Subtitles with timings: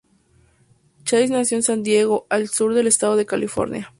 [1.03, 3.87] Chase nació en San Diego, al sur del estado de California.